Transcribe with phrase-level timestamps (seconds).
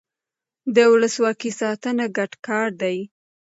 [0.75, 2.97] د ولسواکۍ ساتنه ګډ کار دی